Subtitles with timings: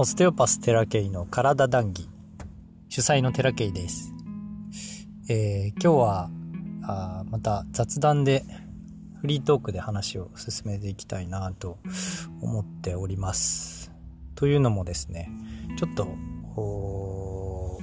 [0.00, 2.08] オステオパステラケイの体談義。
[2.88, 4.14] 主催のテラケイです、
[5.28, 6.30] えー、今日は
[6.84, 8.42] あまた雑談で
[9.20, 11.80] フリートークで話を進めていきたいなと
[12.40, 13.92] 思っております。
[14.36, 15.28] というのもですね
[15.76, 17.78] ちょっと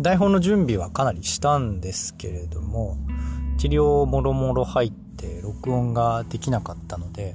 [0.00, 2.98] 台本の準備はかなりしたんですけれども
[3.58, 7.34] 治療もろもろ入って録音ができなかったので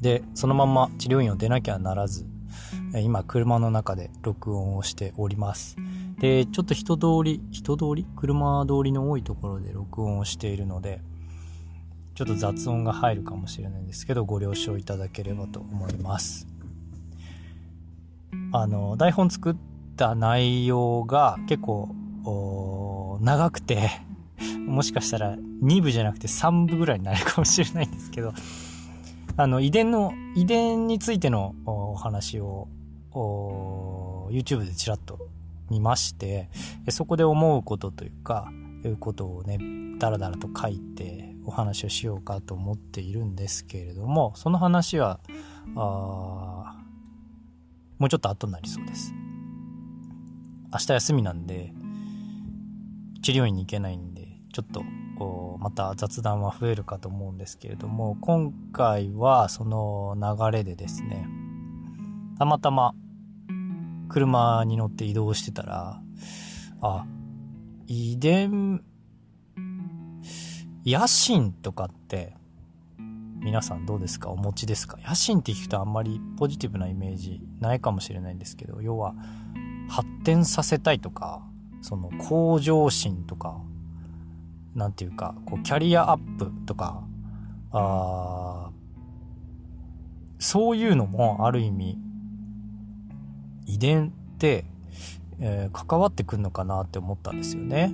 [0.00, 2.26] でそのまま治療院を出なきゃならず
[3.02, 5.76] 今車の中で録音をしております。
[6.18, 8.06] でちょっと人通り人通り？
[8.16, 11.00] 車通りの多いところで録音をしているので
[12.14, 16.46] ちょっと雑音が入るかもしれないんですけどご了承いただければと思います。
[18.52, 19.56] あの台本作っ
[19.96, 21.94] た内容が結構
[23.20, 23.90] 長くて
[24.66, 28.32] もしかしたら2部じゃなくて3部ぐらいになるかもしれないんですけど
[29.36, 32.68] あの遺伝の遺伝についてのお話を
[34.30, 35.28] YouTube でちらっと
[35.70, 36.48] 見まして
[36.90, 38.48] そこで思うことというか
[38.84, 39.58] いうことをね
[39.98, 45.20] だらだらと書いてお話をしようかと思っているんですけれどもその話は
[45.76, 46.76] あ
[47.98, 49.14] もうちょっと後になりそうです。
[50.72, 51.72] 明日休みなんで
[53.22, 54.84] 治療院に行けないんでちょっと
[55.58, 61.26] また雑談は増えるかと思うんですけれども今回はその流れでですね
[62.38, 62.94] たまたま
[64.08, 66.00] 車に乗って移動してたら
[66.80, 67.06] あ
[67.86, 68.82] 遺伝
[70.84, 72.34] 野心とかって
[73.40, 74.30] 皆さんどうですか？
[74.30, 74.98] お持ちですか？
[75.06, 79.14] 野心って聞くとあんまりポジティブなイメージないかもしれないんですけど要は
[79.88, 81.42] 発展させたいとか
[81.82, 83.60] その向上心とか
[84.74, 87.04] 何て言うかこうキャリアアップとか
[87.72, 88.70] あ
[90.38, 91.98] そういうのもある意味
[93.66, 94.64] 遺伝って、
[95.40, 97.92] えー、関わってくるのかなって思ったんですよね。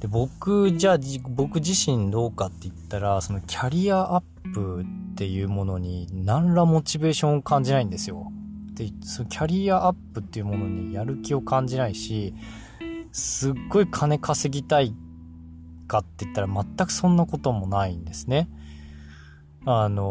[0.00, 8.32] で僕じゃあ僕自身どうかって言ったらそのキャリアアップっていうものに何らモチベーションを感じないんですよ。
[8.74, 12.34] でそのキャリアアップっていうものにやる気を感じないし
[13.12, 14.92] すっごい金稼ぎたい
[15.86, 18.48] かって言ったら全くそんなこともないんですね。
[19.64, 20.04] あのー、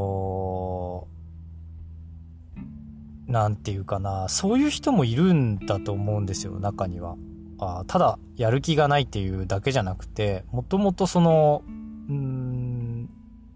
[3.32, 7.16] なんていうかな、そういう人もいるんだと思うんですよ、中には。
[7.60, 11.64] あただ、やる気がないっていうだけじゃなくて、もともとその、
[12.10, 13.10] うん、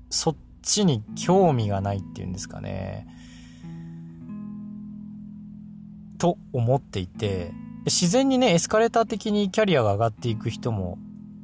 [0.09, 3.07] そっちに興味がないっていうんですかね。
[6.17, 7.51] と思っていて、
[7.85, 10.97] 自然にね、エスカレーター的にキャリアが上がっていく人も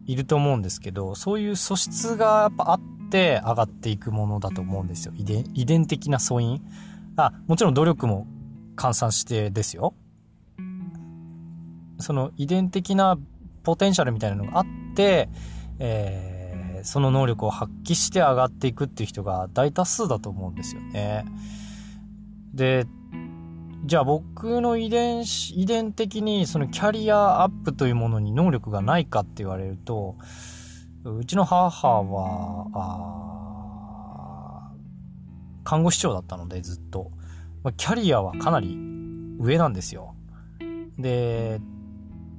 [0.06, 5.14] いると思うんですけど、そういう素質がやっぱあって上がっていくものだと思うんですよ。
[5.18, 6.62] 遺伝、遺伝的な素因。
[7.16, 8.28] あ、もちろん努力も
[8.76, 9.94] 換算してですよ。
[12.00, 13.18] その遺伝的な
[13.64, 15.30] ポテンシャルみたいなのがあって、
[15.80, 21.26] えー、その能力を発揮して上がっていくっていう人が大多数だと思うんですよね。
[22.54, 22.86] で、
[23.86, 30.18] じゃあ僕の遺伝子、遺伝的にそのキャリアアップというものに能力がないかって言われると、
[31.04, 33.41] うちの母は、
[35.64, 37.12] 看護師長だったのでずっと。
[37.78, 38.76] キャリアはかなり
[39.40, 40.16] 上なんですよ。
[40.98, 41.62] で、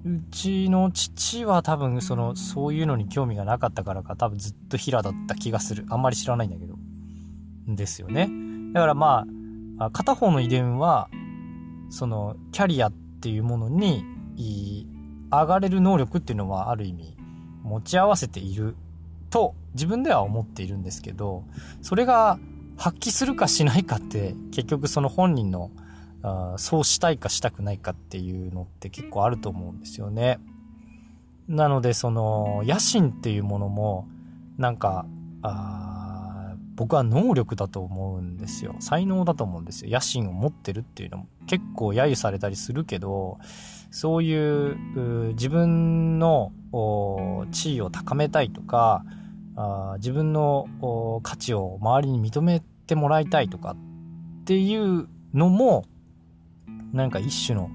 [0.04, 5.86] うちの父は多分その、そういうのに興味がなかったからか多分ずっと平だった気がする。
[5.90, 6.74] あんまり知らないんだけど。
[7.68, 8.28] ですよね。
[8.72, 9.24] だからま
[9.78, 11.08] あ、片方の遺伝は
[11.90, 14.04] そのキャリアっていうものに
[15.30, 17.16] 上がれる能力っていうのはある意味
[17.62, 18.76] 持ち合わせている
[19.30, 21.44] と自分では思っているんですけど
[21.80, 22.38] それが
[22.82, 25.70] 発揮するかしないかって結局その本人の
[26.24, 30.40] あそうしたいかしたくないかっていうのって結構あると思うんですよね。
[31.46, 34.08] なのでその野心っていうものも
[34.58, 35.06] なんか
[35.42, 38.74] あ僕は能力だと思うんですよ。
[38.80, 39.92] 才能だと思うんですよ。
[39.92, 43.38] 野心を持ってるっていうのも結構揶揄されたりするけど、
[43.92, 44.76] そういう
[45.34, 46.50] 自分の
[47.52, 49.04] 地位を高めたいとか、
[49.54, 53.76] あ自分の価値を周りに認めてもらいたいとか
[54.42, 55.84] っていうのも、
[56.92, 57.70] なんか一種の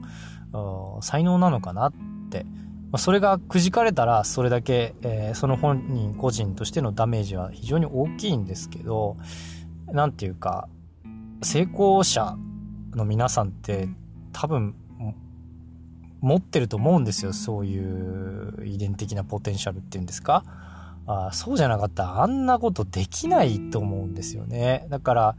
[1.01, 1.93] 才能なのかなっ
[2.29, 2.45] て。
[2.89, 9.17] まそれがくじかれたらそれだけ、えー、その本人個人としてのダメージは非常に大きいんですけど
[9.87, 10.69] 何て言うか
[11.43, 12.37] 成功者
[12.93, 13.89] の皆さんって
[14.31, 14.73] 多分
[16.21, 17.33] 持ってると思うんですよ。
[17.33, 20.43] そういう遺伝的なポテンシャルっていうんですか。
[21.07, 22.03] あそうじゃなかった。
[22.03, 24.85] らあんなことできないと思うんですよね。
[24.89, 25.35] だから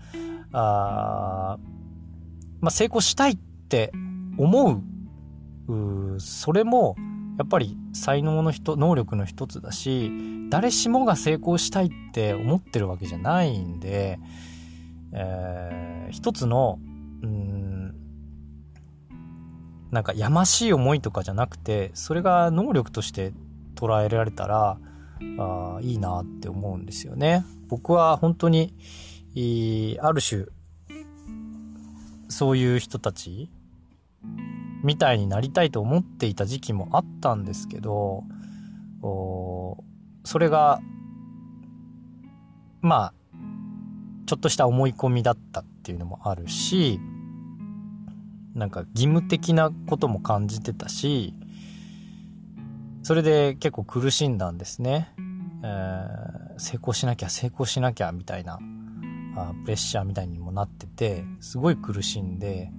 [0.52, 1.58] あ
[2.60, 3.36] まあ、成功したいっ
[3.68, 3.92] て
[4.38, 4.82] 思う。
[5.72, 6.96] うそれも
[7.38, 10.10] やっぱり才能の人能力の一つだし
[10.50, 14.18] 誰しもが成功したいって思ってるわけじゃないんで、
[15.12, 16.78] えー、一つの
[17.22, 17.94] うん
[19.90, 23.32] なんかやましい思いとかじゃなくてそれが能力として
[23.74, 24.78] 捉えられたら
[25.38, 27.44] あいいなって思うんですよね。
[27.68, 28.72] 僕は本当に
[30.00, 30.46] ある種
[32.28, 33.50] そういう人たち
[34.82, 38.24] みたいになりたいと思っていた時期もあったんですけど
[39.02, 40.80] それが
[42.80, 43.14] まあ
[44.26, 47.00] ちょっとした思い込みだったっていうのもあるし
[48.54, 51.34] なんか義務的なことも感じてたし
[53.08, 55.14] それで結構苦しんだんですね、
[55.64, 58.58] えー、成功しなきゃ成功しなきゃみたいな
[59.34, 62.70] あプレッシャーみたいにもなっててすごい苦しんで、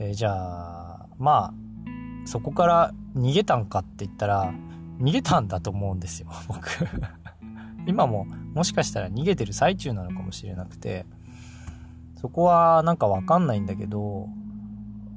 [0.00, 4.52] えー、じゃあまあそこから逃げたんかって言ったら
[5.00, 6.68] 逃げたんだと思うんですよ 僕。
[7.86, 8.24] 今も
[8.54, 11.06] もしかしたら逃げてる最中なのかもしれなくて
[12.16, 14.26] そこはなんかわかんないんだけど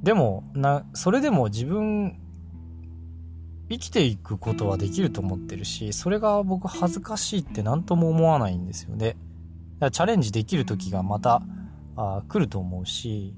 [0.04, 2.21] でもなそれでも自分
[3.72, 9.08] 生きていくことはできると思ってるし、それが僕恥ずかしいって何とも思わないんですよね。
[9.08, 9.16] だか
[9.86, 11.42] らチャレンジできる時がまた
[11.96, 13.34] あ来ると思うし、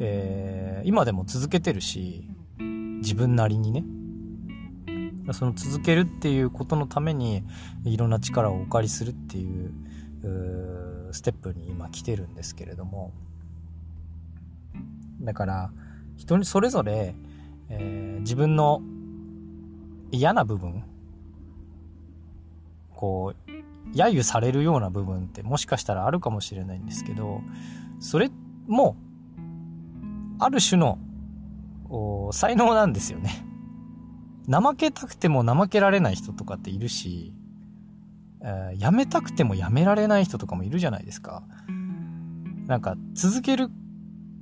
[0.00, 2.28] えー、今でも続けてるし、
[2.58, 3.84] 自分なりにね。
[5.32, 7.44] その続けるっていうことのために
[7.84, 9.72] いろんな力をお借りするっていう
[11.12, 13.12] ステップに今来てるんですけれども
[15.20, 15.70] だから
[16.16, 17.14] 人にそれぞれ、
[17.68, 18.82] えー、自分の
[20.10, 20.84] 嫌な部分？
[22.94, 23.50] こう
[23.96, 27.40] 揶揄されるような部分ってもしかしたらあるかもしれないんですけど
[27.98, 28.30] それ
[28.66, 28.96] も
[30.38, 30.98] ある種の
[32.32, 33.44] 才能なんですよね。
[34.48, 37.34] 怠けたくても怠けられない人とかっているし、
[38.42, 41.42] えー、やめたくてもやめられない人とかもいるじゃないですか。
[42.66, 43.70] なんか続ける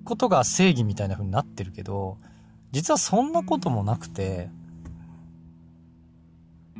[0.04, 2.18] ことが正義みたいな風になってるけど、
[2.72, 4.50] 実はそんなこともなくて、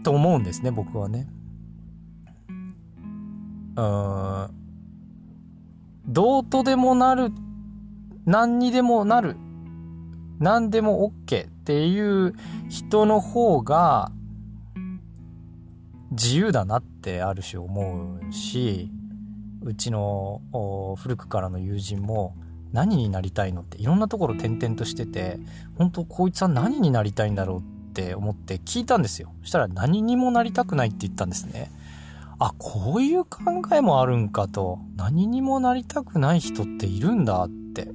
[0.08, 1.28] と思うんですね、僕はね。
[3.76, 4.48] うん。
[6.06, 7.30] どうとでもなる、
[8.24, 9.36] 何にでもなる、
[10.38, 12.32] 何でも OK っていう
[12.70, 14.10] 人の方が
[16.12, 18.90] 自由だなってある種思うし、
[19.60, 20.40] うちの
[20.96, 22.34] 古くからの友人も
[22.72, 25.38] 何になりたいのっていろんなところ転々としてて、
[25.76, 29.34] 本当こいつは何になりたいんだろうってって思って聞いたんですよ。
[29.42, 31.70] そしたら何にもなりたくないって言ったんですね。
[32.38, 33.40] あ、こういう考
[33.72, 34.78] えもあるんかと。
[34.96, 37.90] 何にもなりたくない人っているんだって。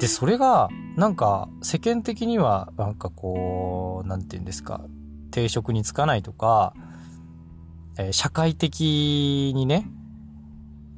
[0.00, 4.80] で、それが、なんか、世間的には、なんかこう、なんて言うんですか、
[5.30, 6.72] 定職に就かないとか、
[7.98, 9.86] え、社会的にね、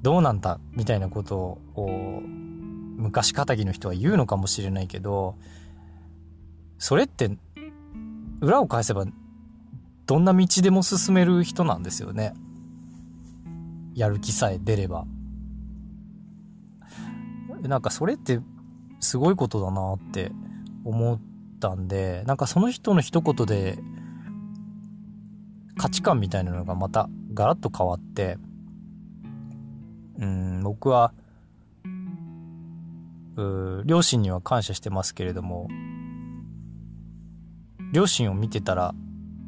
[0.02, 2.22] どうなんだ、みたいなことを、
[2.96, 5.34] 昔仇の人は言うのかもしれないけど、
[6.78, 7.36] それって
[8.42, 9.06] 裏を返せば
[10.06, 12.34] どんな道でも進める人なんですよね。
[13.94, 15.06] やる気さえ出れば。
[17.62, 18.40] なんかそれって
[18.98, 20.32] すごいことだなって
[20.84, 21.20] 思っ
[21.60, 23.78] たんでなんかその人の一言で
[25.76, 28.36] 価値観みたいなのがまたガラッと変わって
[30.18, 31.12] うん僕は
[33.36, 35.68] う両親には感謝してますけれども
[37.92, 38.94] 両親を見てたら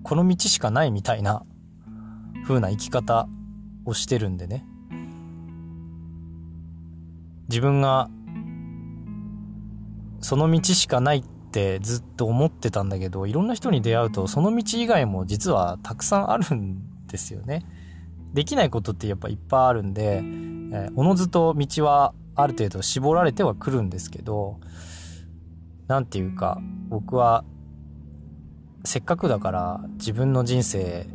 [0.02, 1.44] この道しかないみたいな
[2.46, 3.26] 風な生き方
[3.86, 4.66] をしてるんでね。
[7.48, 8.08] 自分が
[10.20, 17.64] その道しかないってずっと思ってたんだけどいろんな人に出会うとその道以外も実はたくさんあるんですよね。
[18.32, 20.22] できないことってやっぱいっぱいあるんで、
[20.72, 24.58] えおのずと道はある程度絞られてはくるんですけど
[25.86, 27.44] 何て言うか僕は
[28.84, 31.06] せっかくだから自分の人生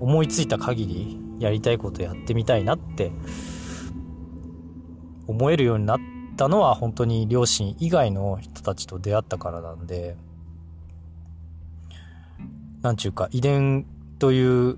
[0.00, 3.12] 思いついた限りやりたいことやってみたいなって
[5.26, 5.98] 思えるようになっ
[6.36, 10.16] たのは本当に両親以外の人たちと出会ったからなんで
[12.82, 13.86] なんちゅうか遺伝
[14.18, 14.76] という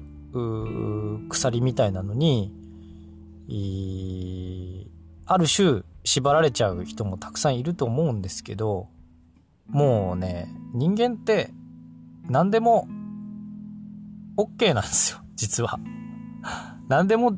[1.28, 2.52] 鎖みたいなのに
[5.26, 8.88] ある種縛られちゃう人もたくさんいると思うんですけど
[9.68, 11.50] もうね人間って
[12.28, 12.88] 何でも
[14.37, 15.78] OK なんですよ、 実は。
[16.88, 17.37] 何でも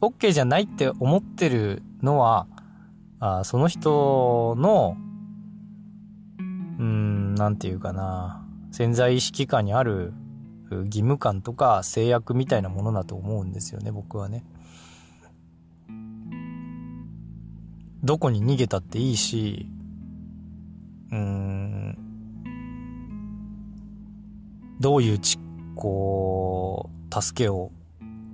[0.00, 2.46] OK じゃないって思ってるのは、
[3.20, 4.96] あその人の、
[6.78, 10.12] うん、なんていうかな、潜在意識下にある
[10.70, 14.44] 義務感とか制約みたいなものだと思うんですよね、僕はね。
[18.04, 19.66] どこに逃げたっていいし、
[21.10, 21.47] うん、
[24.80, 25.38] どういうち、
[25.74, 27.72] こう、助けを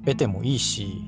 [0.04, 1.04] 得てもいいし、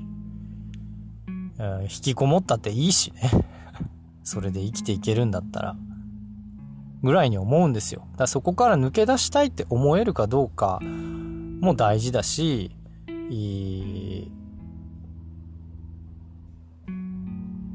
[1.81, 3.31] 引きこもったっていいしね。
[4.23, 5.75] それで生きていけるんだったら。
[7.03, 8.01] ぐらいに思うんですよ。
[8.11, 10.79] だからそこから抜け出したいって思えるかどうか
[11.61, 12.71] も大事だし、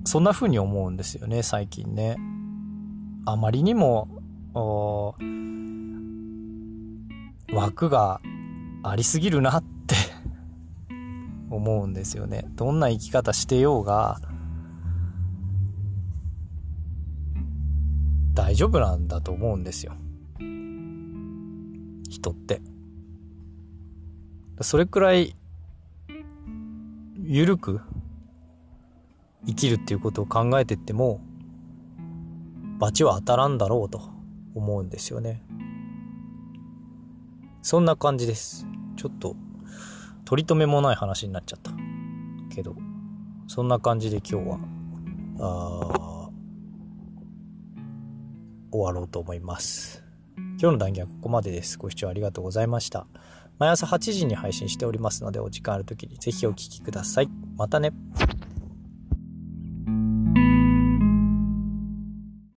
[0.04, 2.16] そんな風に思うんですよね、最近ね。
[3.24, 4.08] あまりにも、
[7.52, 8.20] 枠が
[8.82, 9.94] ありすぎるなって
[11.50, 12.44] 思うんですよね。
[12.56, 14.20] どんな生き方してようが、
[18.34, 19.92] 大丈夫なんだと思うんですよ。
[22.08, 22.62] 人って。
[24.62, 25.36] それくらい、
[27.24, 27.80] ゆるく
[29.46, 31.20] 生きるっていうことを考えてっても、
[32.78, 34.00] 罰は当たらんだろうと
[34.54, 35.42] 思うんですよね。
[37.62, 38.66] そんな感じです。
[38.96, 39.36] ちょっと、
[40.24, 41.70] 取り留めもない話になっちゃった。
[42.54, 42.74] けど、
[43.46, 44.58] そんな感じで今日は、
[45.40, 46.30] あ
[48.72, 50.02] 終わろうと思います。
[50.36, 51.78] 今日の談義はここまでです。
[51.78, 53.06] ご視聴ありがとうございました。
[53.58, 57.28] 毎朝8時に配信しておりますので、お時間ある時にぜひお聴きください。
[57.56, 57.92] またね。